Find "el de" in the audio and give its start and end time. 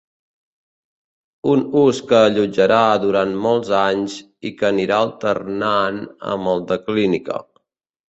6.57-6.85